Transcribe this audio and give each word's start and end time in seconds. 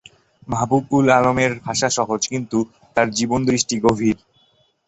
মাহবুব-উল 0.47 1.07
আলমের 1.17 1.51
ভাষা 1.65 1.89
সহজ, 1.97 2.21
কিন্তু 2.27 2.57
তাঁর 2.95 3.07
জীবনদৃষ্টি 3.17 3.75
গভীর। 3.85 4.17